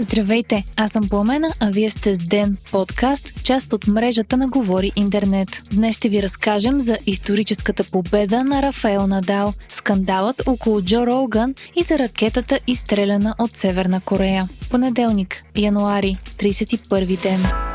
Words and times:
Здравейте, 0.00 0.64
аз 0.76 0.92
съм 0.92 1.08
Пламена, 1.08 1.48
а 1.60 1.70
вие 1.70 1.90
сте 1.90 2.14
с 2.14 2.18
Ден, 2.18 2.56
подкаст, 2.72 3.44
част 3.44 3.72
от 3.72 3.86
мрежата 3.86 4.36
на 4.36 4.48
Говори 4.48 4.92
Интернет. 4.96 5.48
Днес 5.72 5.96
ще 5.96 6.08
ви 6.08 6.22
разкажем 6.22 6.80
за 6.80 6.98
историческата 7.06 7.84
победа 7.92 8.44
на 8.44 8.62
Рафаел 8.62 9.06
Надал, 9.06 9.52
скандалът 9.68 10.42
около 10.46 10.82
Джо 10.82 11.06
Роган 11.06 11.54
и 11.76 11.82
за 11.82 11.98
ракетата 11.98 12.60
изстреляна 12.66 13.34
от 13.38 13.50
Северна 13.50 14.00
Корея. 14.00 14.48
Понеделник, 14.70 15.42
януари, 15.56 16.16
31 16.38 17.22
ден. 17.22 17.69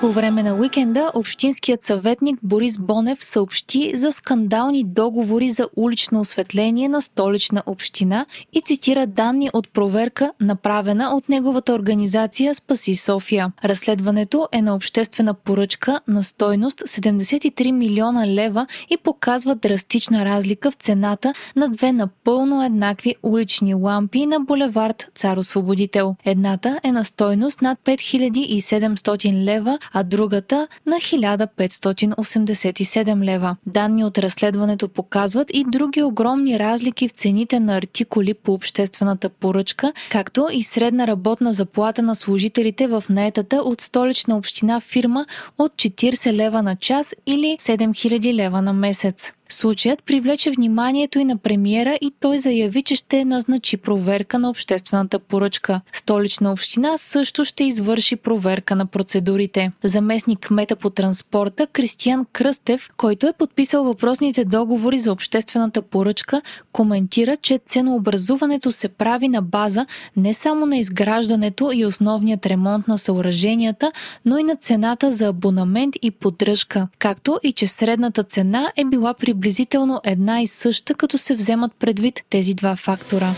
По 0.00 0.08
време 0.12 0.42
на 0.42 0.54
уикенда 0.54 1.10
общинският 1.14 1.84
съветник 1.84 2.38
Борис 2.42 2.78
Бонев 2.78 3.24
съобщи 3.24 3.92
за 3.94 4.12
скандални 4.12 4.84
договори 4.84 5.50
за 5.50 5.68
улично 5.76 6.20
осветление 6.20 6.88
на 6.88 7.02
столична 7.02 7.62
община 7.66 8.26
и 8.52 8.60
цитира 8.60 9.06
данни 9.06 9.50
от 9.52 9.72
проверка, 9.72 10.32
направена 10.40 11.10
от 11.14 11.28
неговата 11.28 11.74
организация 11.74 12.54
Спаси 12.54 12.94
София. 12.96 13.52
Разследването 13.64 14.48
е 14.52 14.62
на 14.62 14.74
обществена 14.74 15.34
поръчка 15.34 16.00
на 16.08 16.22
стойност 16.22 16.80
73 16.80 17.72
милиона 17.72 18.26
лева 18.26 18.66
и 18.90 18.96
показва 18.96 19.54
драстична 19.54 20.24
разлика 20.24 20.70
в 20.70 20.74
цената 20.74 21.34
на 21.56 21.68
две 21.68 21.92
напълно 21.92 22.64
еднакви 22.64 23.14
улични 23.22 23.74
лампи 23.74 24.26
на 24.26 24.40
булевард 24.40 25.06
Цар 25.14 25.36
Освободител. 25.36 26.16
Едната 26.24 26.80
е 26.82 26.92
на 26.92 27.04
стойност 27.04 27.62
над 27.62 27.78
5700 27.84 29.44
лева, 29.44 29.78
а 29.92 30.02
другата 30.02 30.68
на 30.86 30.96
1587 30.96 33.24
лева. 33.24 33.56
Данни 33.66 34.04
от 34.04 34.18
разследването 34.18 34.88
показват 34.88 35.50
и 35.54 35.64
други 35.68 36.02
огромни 36.02 36.58
разлики 36.58 37.08
в 37.08 37.12
цените 37.12 37.60
на 37.60 37.76
артикули 37.76 38.34
по 38.34 38.52
обществената 38.52 39.28
поръчка, 39.28 39.92
както 40.10 40.48
и 40.52 40.62
средна 40.62 41.06
работна 41.06 41.52
заплата 41.52 42.02
на 42.02 42.14
служителите 42.14 42.86
в 42.86 43.04
наетата 43.10 43.56
от 43.56 43.80
столична 43.80 44.36
община 44.36 44.80
фирма 44.80 45.26
от 45.58 45.72
40 45.72 46.32
лева 46.32 46.62
на 46.62 46.76
час 46.76 47.14
или 47.26 47.56
7000 47.60 48.34
лева 48.34 48.62
на 48.62 48.72
месец. 48.72 49.32
Случаят 49.48 50.02
привлече 50.02 50.50
вниманието 50.50 51.18
и 51.18 51.24
на 51.24 51.36
премиера 51.36 51.98
и 52.00 52.12
той 52.20 52.38
заяви, 52.38 52.82
че 52.82 52.96
ще 52.96 53.24
назначи 53.24 53.76
проверка 53.76 54.38
на 54.38 54.50
обществената 54.50 55.18
поръчка. 55.18 55.80
Столична 55.92 56.52
община 56.52 56.98
също 56.98 57.44
ще 57.44 57.64
извърши 57.64 58.16
проверка 58.16 58.76
на 58.76 58.86
процедурите. 58.86 59.72
Заместник 59.84 60.38
кмета 60.38 60.76
по 60.76 60.90
транспорта 60.90 61.66
Кристиян 61.66 62.26
Кръстев, 62.32 62.90
който 62.96 63.26
е 63.26 63.32
подписал 63.32 63.84
въпросните 63.84 64.44
договори 64.44 64.98
за 64.98 65.12
обществената 65.12 65.82
поръчка, 65.82 66.42
коментира, 66.72 67.36
че 67.36 67.60
ценообразуването 67.66 68.72
се 68.72 68.88
прави 68.88 69.28
на 69.28 69.42
база 69.42 69.86
не 70.16 70.34
само 70.34 70.66
на 70.66 70.76
изграждането 70.76 71.70
и 71.74 71.84
основният 71.84 72.46
ремонт 72.46 72.88
на 72.88 72.98
съоръженията, 72.98 73.92
но 74.24 74.38
и 74.38 74.42
на 74.42 74.56
цената 74.56 75.12
за 75.12 75.26
абонамент 75.26 75.94
и 76.02 76.10
поддръжка, 76.10 76.88
както 76.98 77.38
и 77.42 77.52
че 77.52 77.66
средната 77.66 78.22
цена 78.22 78.72
е 78.76 78.84
била 78.84 79.14
при 79.14 79.35
приблизително 79.36 80.00
една 80.04 80.42
и 80.42 80.46
съща, 80.46 80.94
като 80.94 81.18
се 81.18 81.34
вземат 81.34 81.72
предвид 81.74 82.20
тези 82.30 82.54
два 82.54 82.76
фактора. 82.76 83.34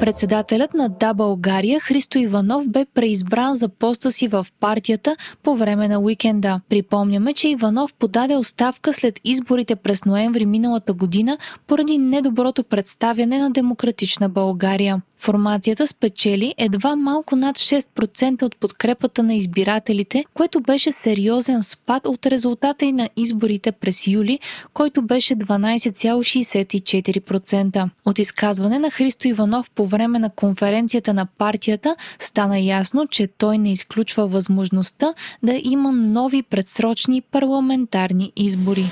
Председателят 0.00 0.74
на 0.74 0.88
Да 0.88 1.14
България 1.14 1.80
Христо 1.80 2.18
Иванов 2.18 2.68
бе 2.68 2.84
преизбран 2.94 3.54
за 3.54 3.68
поста 3.68 4.12
си 4.12 4.28
в 4.28 4.46
партията 4.60 5.16
по 5.42 5.56
време 5.56 5.88
на 5.88 6.00
уикенда. 6.00 6.60
Припомняме, 6.68 7.34
че 7.34 7.48
Иванов 7.48 7.94
подаде 7.94 8.36
оставка 8.36 8.92
след 8.92 9.20
изборите 9.24 9.76
през 9.76 10.04
ноември 10.04 10.46
миналата 10.46 10.92
година 10.92 11.38
поради 11.66 11.98
недоброто 11.98 12.64
представяне 12.64 13.38
на 13.38 13.50
демократична 13.50 14.28
България. 14.28 15.02
Формацията 15.20 15.86
спечели 15.86 16.54
едва 16.58 16.96
малко 16.96 17.36
над 17.36 17.58
6% 17.58 18.42
от 18.42 18.56
подкрепата 18.56 19.22
на 19.22 19.34
избирателите, 19.34 20.24
което 20.34 20.60
беше 20.60 20.92
сериозен 20.92 21.62
спад 21.62 22.06
от 22.06 22.26
резултата 22.26 22.84
и 22.84 22.92
на 22.92 23.08
изборите 23.16 23.72
през 23.72 24.06
юли, 24.06 24.38
който 24.74 25.02
беше 25.02 25.34
12,64%. 25.34 27.88
От 28.04 28.18
изказване 28.18 28.78
на 28.78 28.90
Христо 28.90 29.28
Иванов 29.28 29.70
по 29.70 29.86
време 29.86 30.18
на 30.18 30.30
конференцията 30.30 31.14
на 31.14 31.26
партията 31.26 31.96
стана 32.18 32.58
ясно, 32.58 33.06
че 33.06 33.26
той 33.26 33.58
не 33.58 33.72
изключва 33.72 34.26
възможността 34.26 35.14
да 35.42 35.60
има 35.62 35.92
нови 35.92 36.42
предсрочни 36.42 37.20
парламентарни 37.20 38.32
избори. 38.36 38.90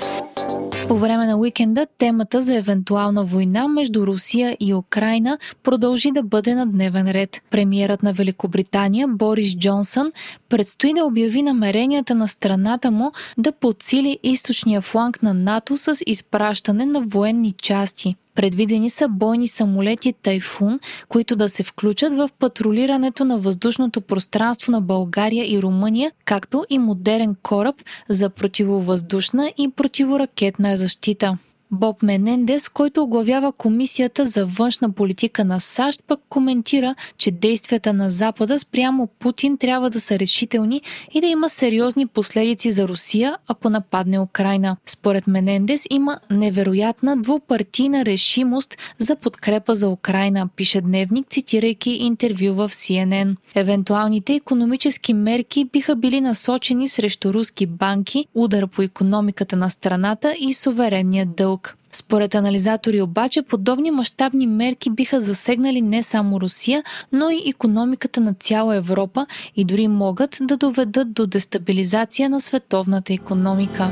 По 0.89 0.97
време 0.97 1.27
на 1.27 1.37
уикенда 1.37 1.87
темата 1.97 2.41
за 2.41 2.55
евентуална 2.55 3.23
война 3.25 3.67
между 3.67 4.07
Русия 4.07 4.57
и 4.59 4.73
Украина 4.73 5.37
продължи 5.63 6.11
да 6.11 6.23
бъде 6.23 6.55
на 6.55 6.67
дневен 6.67 7.11
ред. 7.11 7.41
Премиерът 7.51 8.03
на 8.03 8.13
Великобритания 8.13 9.07
Борис 9.07 9.57
Джонсън 9.57 10.11
предстои 10.49 10.93
да 10.93 11.05
обяви 11.05 11.41
намеренията 11.41 12.15
на 12.15 12.27
страната 12.27 12.91
му 12.91 13.11
да 13.37 13.51
подсили 13.51 14.19
източния 14.23 14.81
фланг 14.81 15.23
на 15.23 15.33
НАТО 15.33 15.77
с 15.77 15.97
изпращане 16.07 16.85
на 16.85 17.01
военни 17.01 17.51
части. 17.51 18.15
Предвидени 18.35 18.89
са 18.89 19.07
бойни 19.07 19.47
самолети 19.47 20.13
Тайфун, 20.13 20.79
които 21.07 21.35
да 21.35 21.49
се 21.49 21.63
включат 21.63 22.13
в 22.13 22.29
патрулирането 22.39 23.25
на 23.25 23.37
въздушното 23.39 24.01
пространство 24.01 24.71
на 24.71 24.81
България 24.81 25.51
и 25.51 25.61
Румъния, 25.61 26.11
както 26.25 26.65
и 26.69 26.79
модерен 26.79 27.35
кораб 27.43 27.75
за 28.09 28.29
противовъздушна 28.29 29.53
и 29.57 29.71
противоракетна 29.71 30.77
защита. 30.77 31.37
Боб 31.71 32.03
Менендес, 32.03 32.69
който 32.69 33.03
оглавява 33.03 33.51
Комисията 33.51 34.25
за 34.25 34.45
външна 34.45 34.91
политика 34.91 35.45
на 35.45 35.59
САЩ, 35.59 36.03
пък 36.07 36.19
коментира, 36.29 36.95
че 37.17 37.31
действията 37.31 37.93
на 37.93 38.09
Запада 38.09 38.59
спрямо 38.59 39.07
Путин 39.19 39.57
трябва 39.57 39.89
да 39.89 40.01
са 40.01 40.19
решителни 40.19 40.81
и 41.13 41.21
да 41.21 41.27
има 41.27 41.49
сериозни 41.49 42.07
последици 42.07 42.71
за 42.71 42.87
Русия, 42.87 43.37
ако 43.47 43.69
нападне 43.69 44.19
Украина. 44.19 44.77
Според 44.85 45.27
Менендес 45.27 45.85
има 45.89 46.19
невероятна 46.31 47.17
двупартийна 47.17 48.05
решимост 48.05 48.77
за 48.97 49.15
подкрепа 49.15 49.75
за 49.75 49.89
Украина, 49.89 50.49
пише 50.55 50.81
Дневник, 50.81 51.27
цитирайки 51.29 51.91
интервю 51.91 52.53
в 52.53 52.69
CNN. 52.69 53.35
Евентуалните 53.55 54.33
економически 54.33 55.13
мерки 55.13 55.65
биха 55.65 55.95
били 55.95 56.21
насочени 56.21 56.87
срещу 56.87 57.33
руски 57.33 57.65
банки, 57.65 58.25
удар 58.35 58.67
по 58.67 58.81
економиката 58.81 59.55
на 59.55 59.69
страната 59.69 60.35
и 60.39 60.53
суверенния 60.53 61.25
дълг 61.25 61.58
според 61.91 62.35
анализатори 62.35 63.01
обаче, 63.01 63.41
подобни 63.41 63.91
мащабни 63.91 64.47
мерки 64.47 64.89
биха 64.89 65.21
засегнали 65.21 65.81
не 65.81 66.03
само 66.03 66.41
Русия, 66.41 66.83
но 67.11 67.29
и 67.29 67.49
економиката 67.49 68.21
на 68.21 68.33
цяла 68.33 68.75
Европа 68.75 69.25
и 69.55 69.65
дори 69.65 69.87
могат 69.87 70.37
да 70.41 70.57
доведат 70.57 71.13
до 71.13 71.27
дестабилизация 71.27 72.29
на 72.29 72.41
световната 72.41 73.13
економика. 73.13 73.89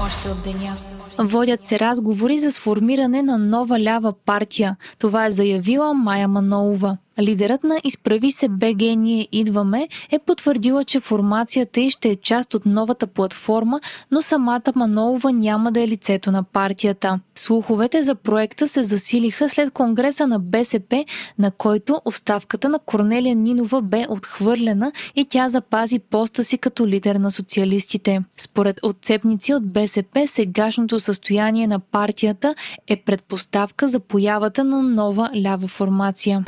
Още 0.00 0.28
от 0.28 0.42
деня. 0.44 0.76
Водят 1.18 1.66
се 1.66 1.80
разговори 1.80 2.38
за 2.38 2.52
сформиране 2.52 3.22
на 3.22 3.38
нова 3.38 3.80
лява 3.80 4.12
партия. 4.12 4.76
Това 4.98 5.26
е 5.26 5.30
заявила 5.30 5.94
Майя 5.94 6.28
Манолова. 6.28 6.96
Лидерът 7.22 7.64
на 7.64 7.80
Изправи 7.84 8.30
се 8.32 8.48
БГ 8.48 8.80
Ние 8.96 9.28
идваме 9.32 9.88
е 10.10 10.18
потвърдила, 10.18 10.84
че 10.84 11.00
формацията 11.00 11.80
й 11.80 11.90
ще 11.90 12.08
е 12.08 12.16
част 12.16 12.54
от 12.54 12.66
новата 12.66 13.06
платформа, 13.06 13.80
но 14.10 14.22
самата 14.22 14.72
Манолова 14.74 15.32
няма 15.32 15.72
да 15.72 15.82
е 15.82 15.88
лицето 15.88 16.32
на 16.32 16.42
партията. 16.42 17.20
Слуховете 17.34 18.02
за 18.02 18.14
проекта 18.14 18.68
се 18.68 18.82
засилиха 18.82 19.48
след 19.48 19.70
конгреса 19.70 20.26
на 20.26 20.38
БСП, 20.38 21.04
на 21.38 21.50
който 21.50 22.00
оставката 22.04 22.68
на 22.68 22.78
Корнелия 22.78 23.36
Нинова 23.36 23.82
бе 23.82 24.06
отхвърлена 24.08 24.92
и 25.16 25.24
тя 25.24 25.48
запази 25.48 25.98
поста 25.98 26.44
си 26.44 26.58
като 26.58 26.86
лидер 26.86 27.14
на 27.14 27.30
социалистите. 27.30 28.20
Според 28.38 28.80
отцепници 28.82 29.54
от 29.54 29.72
БСП, 29.72 30.26
сегашното 30.26 31.00
състояние 31.00 31.66
на 31.66 31.80
партията 31.80 32.54
е 32.86 32.96
предпоставка 32.96 33.88
за 33.88 34.00
появата 34.00 34.64
на 34.64 34.82
нова 34.82 35.30
лява 35.44 35.68
формация. 35.68 36.44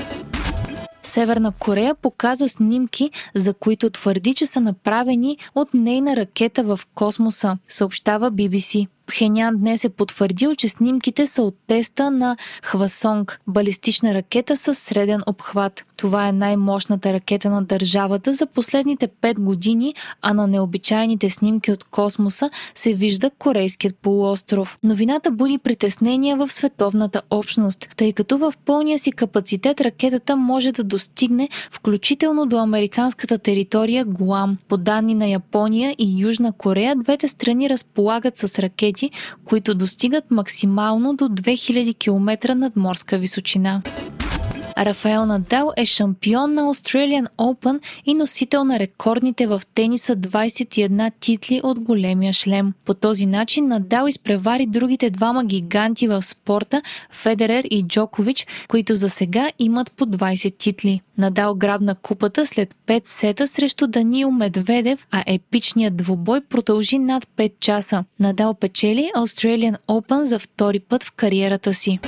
Северна 1.13 1.53
Корея 1.53 1.95
показа 1.95 2.49
снимки, 2.49 3.11
за 3.35 3.55
които 3.55 3.91
твърди, 3.91 4.35
че 4.35 4.47
са 4.47 4.61
направени 4.61 5.39
от 5.55 5.75
нейна 5.75 6.17
ракета 6.17 6.65
в 6.65 6.81
космоса, 6.95 7.59
съобщава 7.69 8.33
BBC. 8.33 8.87
Пхенян 9.07 9.57
днес 9.57 9.85
е 9.85 9.89
потвърдил, 9.89 10.55
че 10.55 10.69
снимките 10.69 11.27
са 11.27 11.43
от 11.43 11.55
теста 11.67 12.11
на 12.11 12.37
Хвасонг, 12.63 13.41
балистична 13.47 14.15
ракета 14.15 14.57
с 14.57 14.75
среден 14.75 15.21
обхват. 15.27 15.85
Това 15.97 16.29
е 16.29 16.33
най-мощната 16.33 17.13
ракета 17.13 17.51
на 17.51 17.63
държавата 17.63 18.35
за 18.35 18.47
последните 18.47 19.09
5 19.09 19.35
години, 19.35 19.95
а 20.23 20.35
на 20.35 20.47
необичайните 20.47 21.31
снимки 21.31 21.73
от 21.73 21.85
космоса 21.85 22.51
се 22.75 22.95
вижда 22.95 23.31
корейският 23.39 23.97
полуостров. 23.97 24.79
Новината 24.83 25.31
буди 25.31 25.59
притеснения 25.59 26.37
в 26.37 26.53
световната 26.53 27.23
общност, 27.31 27.89
тъй 27.97 28.13
като 28.13 28.39
в 28.39 28.55
пълния 28.65 28.99
си 28.99 29.13
капацитет 29.13 29.81
ракетата 29.81 30.37
може 30.37 30.73
да 30.73 30.85
достигне 30.85 31.49
включително 31.71 32.47
до 32.47 32.59
американската 32.59 33.39
територия 33.39 34.05
Гуам. 34.05 34.59
По 34.69 34.77
данни 34.77 35.15
на 35.15 35.27
Япония 35.27 35.95
и 35.99 36.23
Южна 36.23 36.53
Корея, 36.53 36.97
двете 36.97 37.29
страни 37.29 37.71
разполагат 37.71 38.37
с 38.37 38.59
ракети 38.59 38.92
ракети, 38.93 39.11
които 39.45 39.75
достигат 39.75 40.31
максимално 40.31 41.17
до 41.17 41.25
2000 41.25 41.99
км 41.99 42.55
над 42.55 42.77
морска 42.77 43.19
височина. 43.19 43.83
Рафаел 44.79 45.27
Надал 45.27 45.73
е 45.77 45.87
шампион 45.87 46.55
на 46.55 46.63
Australian 46.63 47.27
Open 47.39 47.81
и 48.07 48.15
носител 48.15 48.65
на 48.65 48.79
рекордните 48.79 49.47
в 49.47 49.63
тениса 49.75 50.17
21 50.17 51.13
титли 51.21 51.61
от 51.65 51.81
големия 51.81 52.33
шлем. 52.33 52.73
По 52.85 52.95
този 52.95 53.27
начин 53.27 53.69
Надал 53.69 54.07
изпревари 54.07 54.67
другите 54.67 55.11
двама 55.11 55.45
гиганти 55.45 56.09
в 56.09 56.23
спорта 56.23 56.83
Федерер 57.11 57.65
и 57.71 57.87
Джокович, 57.87 58.47
които 58.69 58.97
за 58.97 59.11
сега 59.11 59.51
имат 59.59 59.93
по 59.93 60.05
20 60.05 60.59
титли. 60.59 61.01
Надал 61.19 61.55
грабна 61.55 61.95
купата 61.95 62.47
след 62.47 62.75
5 62.87 63.03
сета 63.07 63.49
срещу 63.49 63.87
Даниил 63.87 64.31
Медведев, 64.31 65.07
а 65.11 65.25
епичният 65.27 65.97
двубой 65.97 66.41
продължи 66.41 66.99
над 66.99 67.25
5 67.25 67.53
часа. 67.61 68.05
Надал 68.21 68.55
печели 68.55 69.11
Australian 69.17 69.77
Open 69.89 70.23
за 70.23 70.39
втори 70.39 70.81
път 70.81 71.05
в 71.05 71.13
кариерата 71.13 71.75
си. 71.75 71.99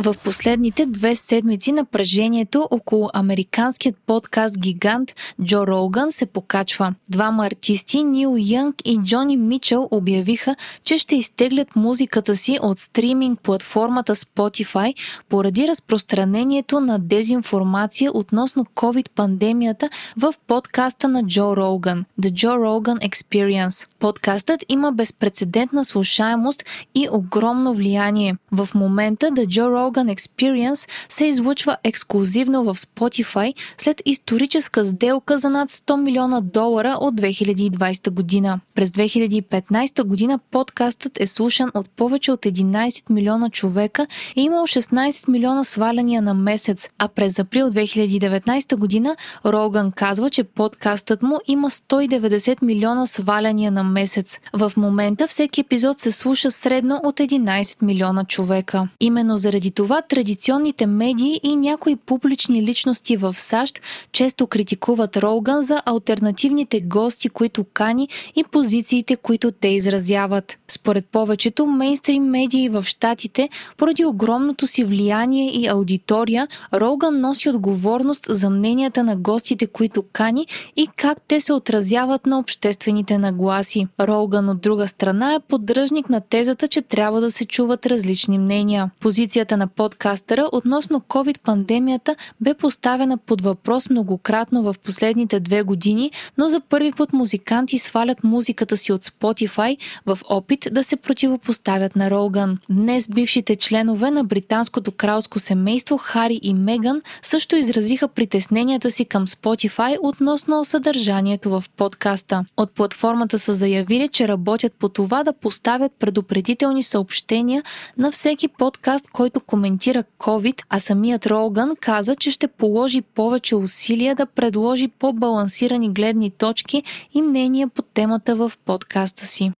В 0.00 0.14
последните 0.24 0.86
две 0.86 1.14
седмици 1.14 1.72
напрежението 1.72 2.68
около 2.70 3.10
американският 3.14 3.96
подкаст 4.06 4.58
гигант 4.58 5.14
Джо 5.42 5.66
Роган 5.66 6.12
се 6.12 6.26
покачва. 6.26 6.94
Двама 7.08 7.46
артисти, 7.46 8.04
Нил 8.04 8.34
Янг 8.38 8.74
и 8.84 8.98
Джони 8.98 9.36
Мичел, 9.36 9.88
обявиха, 9.90 10.56
че 10.84 10.98
ще 10.98 11.16
изтеглят 11.16 11.76
музиката 11.76 12.36
си 12.36 12.58
от 12.62 12.78
стриминг 12.78 13.40
платформата 13.40 14.14
Spotify 14.14 14.94
поради 15.28 15.68
разпространението 15.68 16.80
на 16.80 16.98
дезинформация 16.98 18.16
относно 18.16 18.64
COVID-пандемията 18.64 19.90
в 20.16 20.34
подкаста 20.46 21.08
на 21.08 21.26
Джо 21.26 21.56
Роган 21.56 22.04
The 22.20 22.32
Joe 22.32 22.56
Rogan 22.56 23.08
Experience. 23.10 23.88
Подкастът 23.98 24.64
има 24.68 24.92
безпредседентна 24.92 25.84
слушаемост 25.84 26.64
и 26.94 27.08
огромно 27.12 27.74
влияние. 27.74 28.36
В 28.52 28.68
момента 28.74 29.26
The 29.26 29.46
Joe 29.46 29.68
Rogan 29.68 29.85
Experience 29.92 30.88
се 31.08 31.26
излучва 31.26 31.76
ексклюзивно 31.84 32.64
в 32.64 32.74
Spotify 32.74 33.54
след 33.78 34.02
историческа 34.04 34.84
сделка 34.84 35.38
за 35.38 35.50
над 35.50 35.70
100 35.70 35.96
милиона 36.02 36.40
долара 36.40 36.96
от 37.00 37.14
2020 37.14 38.10
година. 38.10 38.60
През 38.74 38.90
2015 38.90 40.04
година 40.04 40.38
подкастът 40.50 41.20
е 41.20 41.26
слушан 41.26 41.70
от 41.74 41.90
повече 41.90 42.32
от 42.32 42.40
11 42.40 43.10
милиона 43.10 43.50
човека 43.50 44.06
и 44.36 44.42
имал 44.42 44.66
16 44.66 45.28
милиона 45.28 45.64
сваляния 45.64 46.22
на 46.22 46.34
месец, 46.34 46.88
а 46.98 47.08
през 47.08 47.38
април 47.38 47.66
2019 47.66 48.76
година 48.76 49.16
Роган 49.44 49.92
казва, 49.92 50.30
че 50.30 50.44
подкастът 50.44 51.22
му 51.22 51.40
има 51.46 51.70
190 51.70 52.62
милиона 52.62 53.06
сваляния 53.06 53.72
на 53.72 53.84
месец. 53.84 54.38
В 54.52 54.72
момента 54.76 55.28
всеки 55.28 55.60
епизод 55.60 56.00
се 56.00 56.12
слуша 56.12 56.50
средно 56.50 57.00
от 57.04 57.16
11 57.16 57.82
милиона 57.82 58.24
човека. 58.24 58.88
Именно 59.00 59.36
заради 59.36 59.70
това 59.76 60.02
традиционните 60.02 60.86
медии 60.86 61.40
и 61.42 61.56
някои 61.56 61.96
публични 61.96 62.62
личности 62.62 63.16
в 63.16 63.34
САЩ 63.38 63.80
често 64.12 64.46
критикуват 64.46 65.16
Роган 65.16 65.62
за 65.62 65.82
альтернативните 65.84 66.80
гости, 66.80 67.28
които 67.28 67.64
кани 67.72 68.08
и 68.36 68.44
позициите, 68.44 69.16
които 69.16 69.52
те 69.52 69.68
изразяват. 69.68 70.58
Според 70.68 71.06
повечето 71.06 71.66
мейнстрим 71.66 72.24
медии 72.24 72.68
в 72.68 72.82
Штатите, 72.82 73.48
поради 73.76 74.04
огромното 74.04 74.66
си 74.66 74.84
влияние 74.84 75.50
и 75.50 75.66
аудитория, 75.66 76.48
Роган 76.74 77.20
носи 77.20 77.48
отговорност 77.48 78.26
за 78.28 78.50
мненията 78.50 79.04
на 79.04 79.16
гостите, 79.16 79.66
които 79.66 80.04
кани 80.12 80.46
и 80.76 80.88
как 80.96 81.18
те 81.28 81.40
се 81.40 81.52
отразяват 81.52 82.26
на 82.26 82.38
обществените 82.38 83.18
нагласи. 83.18 83.86
Роган 84.00 84.48
от 84.48 84.60
друга 84.60 84.88
страна 84.88 85.34
е 85.34 85.40
поддръжник 85.40 86.10
на 86.10 86.20
тезата, 86.20 86.68
че 86.68 86.82
трябва 86.82 87.20
да 87.20 87.30
се 87.30 87.46
чуват 87.46 87.86
различни 87.86 88.38
мнения. 88.38 88.90
Позицията 89.00 89.56
на 89.56 89.65
подкастъра 89.68 90.48
относно 90.52 91.00
COVID-пандемията 91.00 92.16
бе 92.40 92.54
поставена 92.54 93.18
под 93.18 93.40
въпрос 93.40 93.90
многократно 93.90 94.62
в 94.62 94.74
последните 94.84 95.40
две 95.40 95.62
години, 95.62 96.10
но 96.38 96.48
за 96.48 96.60
първи 96.60 96.92
път 96.92 97.12
музиканти 97.12 97.78
свалят 97.78 98.24
музиката 98.24 98.76
си 98.76 98.92
от 98.92 99.04
Spotify 99.04 99.76
в 100.06 100.18
опит 100.28 100.68
да 100.72 100.84
се 100.84 100.96
противопоставят 100.96 101.96
на 101.96 102.10
Роган. 102.10 102.58
Днес 102.70 103.08
бившите 103.08 103.56
членове 103.56 104.10
на 104.10 104.24
британското 104.24 104.92
кралско 104.92 105.38
семейство 105.38 105.96
Хари 105.96 106.40
и 106.42 106.54
Меган 106.54 107.02
също 107.22 107.56
изразиха 107.56 108.08
притесненията 108.08 108.90
си 108.90 109.04
към 109.04 109.26
Spotify 109.26 109.98
относно 110.02 110.64
съдържанието 110.64 111.50
в 111.50 111.64
подкаста. 111.76 112.44
От 112.56 112.70
платформата 112.70 113.38
са 113.38 113.54
заявили, 113.54 114.08
че 114.08 114.28
работят 114.28 114.72
по 114.78 114.88
това 114.88 115.24
да 115.24 115.32
поставят 115.32 115.92
предупредителни 115.98 116.82
съобщения 116.82 117.62
на 117.98 118.10
всеки 118.10 118.48
подкаст, 118.48 119.10
който 119.10 119.40
коментира 119.56 120.04
COVID, 120.18 120.62
а 120.68 120.80
самият 120.80 121.26
Роган 121.26 121.76
каза, 121.80 122.16
че 122.16 122.30
ще 122.30 122.48
положи 122.48 123.02
повече 123.02 123.56
усилия 123.56 124.14
да 124.14 124.26
предложи 124.26 124.88
по-балансирани 124.88 125.92
гледни 125.92 126.30
точки 126.30 126.82
и 127.14 127.22
мнения 127.22 127.68
по 127.68 127.82
темата 127.82 128.36
в 128.36 128.52
подкаста 128.64 129.26
си. 129.26 129.52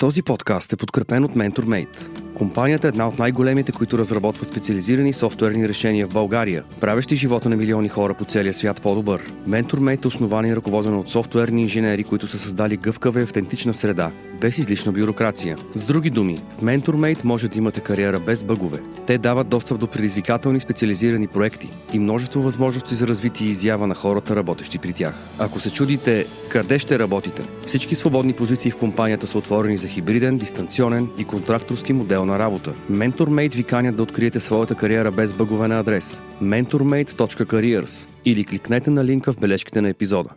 Този 0.00 0.22
подкаст 0.22 0.72
е 0.72 0.76
подкрепен 0.76 1.24
от 1.24 1.30
MentorMate. 1.30 2.29
Компанията 2.34 2.86
е 2.86 2.88
една 2.88 3.08
от 3.08 3.18
най-големите, 3.18 3.72
които 3.72 3.98
разработва 3.98 4.44
специализирани 4.44 5.12
софтуерни 5.12 5.68
решения 5.68 6.06
в 6.06 6.12
България, 6.12 6.64
правещи 6.80 7.16
живота 7.16 7.48
на 7.48 7.56
милиони 7.56 7.88
хора 7.88 8.14
по 8.14 8.24
целия 8.24 8.52
свят 8.52 8.82
по-добър. 8.82 9.32
MentorMate 9.48 10.04
е 10.04 10.08
основан 10.08 10.46
и 10.46 10.56
ръководен 10.56 10.94
от 10.94 11.10
софтуерни 11.10 11.62
инженери, 11.62 12.04
които 12.04 12.28
са 12.28 12.38
създали 12.38 12.76
гъвкава 12.76 13.20
и 13.20 13.22
автентична 13.22 13.74
среда, 13.74 14.10
без 14.40 14.58
излишна 14.58 14.92
бюрокрация. 14.92 15.56
С 15.74 15.86
други 15.86 16.10
думи, 16.10 16.40
в 16.50 16.62
MentorMate 16.62 17.24
може 17.24 17.48
да 17.48 17.58
имате 17.58 17.80
кариера 17.80 18.20
без 18.20 18.44
бъгове. 18.44 18.78
Те 19.06 19.18
дават 19.18 19.48
достъп 19.48 19.78
до 19.78 19.86
предизвикателни 19.86 20.60
специализирани 20.60 21.26
проекти 21.26 21.70
и 21.92 21.98
множество 21.98 22.42
възможности 22.42 22.94
за 22.94 23.08
развитие 23.08 23.46
и 23.46 23.50
изява 23.50 23.86
на 23.86 23.94
хората, 23.94 24.36
работещи 24.36 24.78
при 24.78 24.92
тях. 24.92 25.14
Ако 25.38 25.60
се 25.60 25.70
чудите 25.70 26.26
къде 26.48 26.78
ще 26.78 26.98
работите, 26.98 27.42
всички 27.66 27.94
свободни 27.94 28.32
позиции 28.32 28.70
в 28.70 28.76
компанията 28.76 29.26
са 29.26 29.38
отворени 29.38 29.76
за 29.76 29.88
хибриден, 29.88 30.38
дистанционен 30.38 31.08
и 31.18 31.24
контракторски 31.24 31.92
модел 31.92 32.19
на 32.24 32.38
работа. 32.38 32.74
MentorMate 32.90 33.54
ви 33.54 33.64
канят 33.64 33.96
да 33.96 34.02
откриете 34.02 34.40
своята 34.40 34.74
кариера 34.74 35.10
без 35.10 35.32
бъгове 35.32 35.68
на 35.68 35.78
адрес 35.80 36.22
mentormate.careers 36.42 38.08
или 38.24 38.44
кликнете 38.44 38.90
на 38.90 39.04
линка 39.04 39.32
в 39.32 39.40
бележките 39.40 39.80
на 39.80 39.88
епизода. 39.88 40.30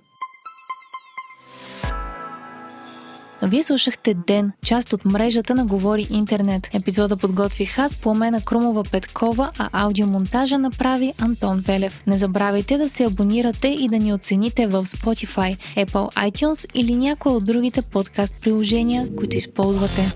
Вие 3.45 3.63
слушахте 3.63 4.13
Ден, 4.27 4.51
част 4.65 4.93
от 4.93 5.05
мрежата 5.05 5.55
на 5.55 5.65
Говори 5.65 6.07
Интернет. 6.11 6.69
Епизода 6.73 7.17
подготвих 7.17 7.79
аз, 7.79 7.95
Пламена 7.95 8.41
Крумова 8.41 8.83
Петкова, 8.91 9.51
а 9.59 9.69
аудиомонтажа 9.85 10.59
направи 10.59 11.13
Антон 11.21 11.63
Велев. 11.67 12.01
Не 12.07 12.17
забравяйте 12.17 12.77
да 12.77 12.89
се 12.89 13.03
абонирате 13.03 13.67
и 13.67 13.87
да 13.87 13.97
ни 13.97 14.13
оцените 14.13 14.67
в 14.67 14.85
Spotify, 14.85 15.57
Apple 15.77 16.29
iTunes 16.31 16.71
или 16.73 16.95
някои 16.95 17.31
от 17.31 17.45
другите 17.45 17.81
подкаст 17.81 18.41
приложения, 18.41 19.15
които 19.15 19.37
използвате. 19.37 20.15